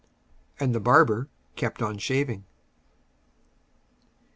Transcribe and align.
And 0.59 0.73
the 0.73 0.79
barber 0.79 1.29
kept 1.55 1.79
on 1.79 1.99
shaving. 1.99 2.43